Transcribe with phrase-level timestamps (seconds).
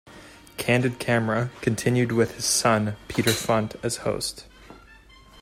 [0.57, 4.47] "Candid Camera" continued with his son, Peter Funt, as host.